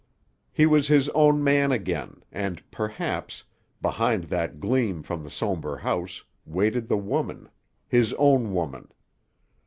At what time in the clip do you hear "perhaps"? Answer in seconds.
2.71-3.43